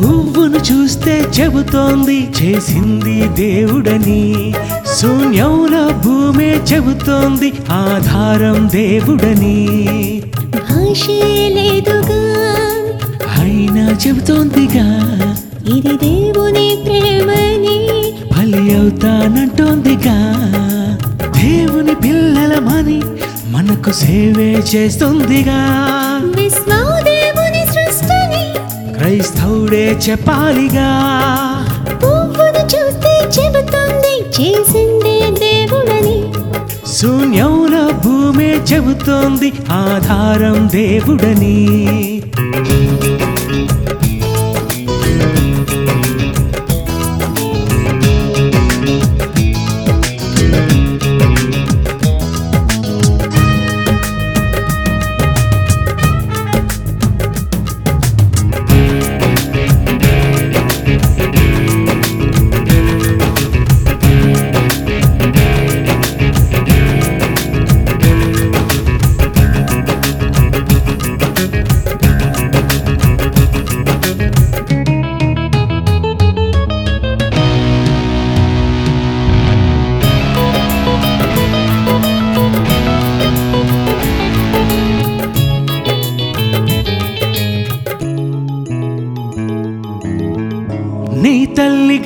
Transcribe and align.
నిన్ను 0.00 0.72
చూస్తే 0.72 1.26
చెబుతోంది 1.40 2.28
చేసింది 2.42 3.28
దేవుడని. 3.28 4.54
శూన్యంలో 4.98 6.00
భూమే 6.04 6.60
చెబుతోంది 6.72 7.52
ఆధారం 7.70 8.68
దేవుడని. 8.74 9.68
అయినా 13.38 13.96
చెబుతోందిగా. 14.06 14.86
ఇది 15.68 15.92
దేవుని 15.92 16.78
ప్రేమని. 16.84 18.12
బలి 18.38 18.74
అవుతానంటోందిగా. 18.76 20.34
దేవుని 21.42 21.94
పిల్లలమని 21.94 23.02
మనకు 23.46 23.92
సేవే 23.92 24.62
చేస్తుందిగా. 24.74 25.88
సృష్టిని 26.22 27.07
క్రైస్తవుడే 29.08 29.98
చెప్పాలిగా. 30.10 30.88
పువ్వును 32.02 32.62
చూస్తే 32.64 33.12
చెబుతుంది 33.38 34.20
చేసింది 34.40 35.38
దేవుడని. 35.38 36.18
శూన్యంలో 36.92 37.92
భూమే 38.04 38.50
చెబుతోంది 38.54 39.52
ఆధారం 39.70 40.68
దేవుడని. 40.68 41.58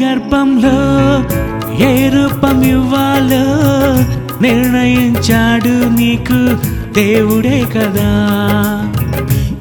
గర్భంలో 0.00 0.76
ఏ 1.84 1.92
రూపం 2.08 2.62
ఇవ్వాలో 2.66 3.44
నిర్ణయించాడు 4.42 5.74
నీకు 5.98 6.38
దేవుడే 6.92 7.58
కదా. 7.74 8.10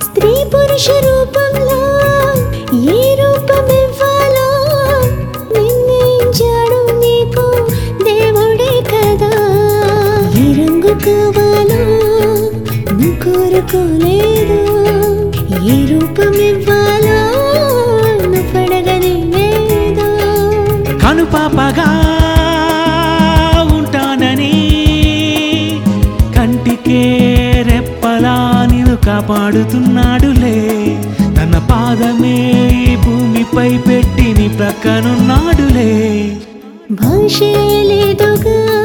స్త్రీ 0.04 0.34
పురుష 0.54 0.88
రూపంలో 1.06 1.80
ఏ 2.94 3.02
రూపం 3.22 3.66
ఇవ్వాలో 3.78 4.48
నిర్ణయించాడు 5.56 6.80
నీకు 7.00 7.46
దేవుడే 8.04 8.74
కదా. 8.92 9.34
ఏ 10.38 10.48
రంగు 10.60 10.94
కావాలో 11.06 11.84
నువ్వు 12.92 13.14
కోరుకోలేదు 13.26 14.60
ఏ 15.68 15.80
రూపం 15.92 16.34
ఇవ్వాలో 16.50 16.81
పాపగా 21.34 21.90
ఉంటానని 23.76 24.54
కంటికే 26.36 27.04
రెప్పలా 27.68 28.68
నిన్ను 28.72 28.96
కాపాడుతున్నాడులే. 28.96 30.98
తన 31.38 31.68
పాదమే 31.72 32.38
భూమిపై 33.06 33.78
పెట్టి 33.78 34.34
నీ 34.38 34.48
ప్రక్కనున్నాడులే. 34.48 36.32
భాషే 36.92 37.84
లేదుగా. 37.84 38.81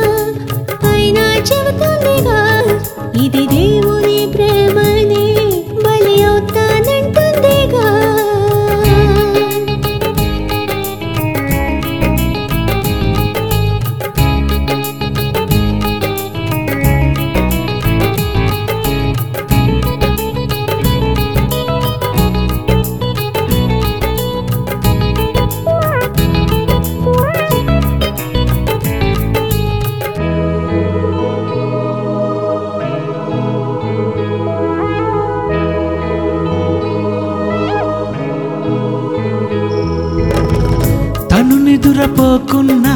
నిదురపోకున్నా 41.76 42.92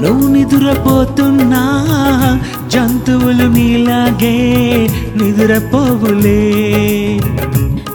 నువ్వు 0.00 0.26
నిదురపోతున్నా 0.28 1.60
జంతువులు 2.72 3.46
నీలాగే 3.54 4.34
నిదురపోవులే. 5.18 6.40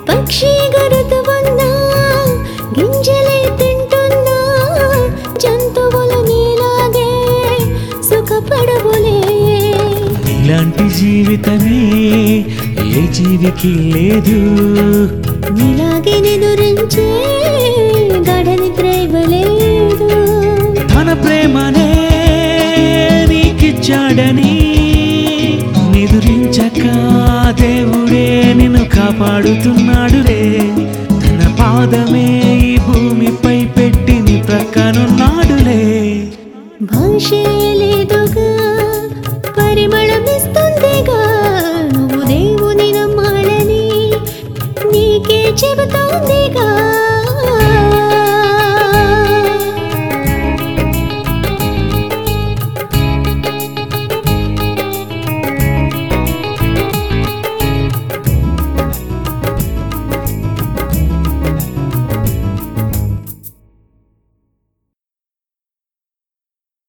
పక్షి 0.10 0.52
గరుతు 0.76 1.20
ఉన్నా 1.36 1.70
గింజలే 2.78 3.40
తింటున్నా 3.60 4.38
జంతువులు 5.44 6.20
నీలాగే 6.30 7.10
సుఖపడవులే. 8.10 9.18
ఇలాంటి 10.36 10.88
జీవితమే 11.00 11.80
ఏ 12.96 13.06
జీవికి 13.20 13.74
లేదు. 13.96 14.40
నీలాగే 15.58 16.18
నిదురించే 16.20 17.08
గడని 18.28 18.70
నీకిచ్చాడని 23.86 24.54
నిదురించక 25.92 26.84
దేవుడే 27.62 28.26
నిన్ను 28.58 28.84
కాపాడుతున్నా. 28.96 29.95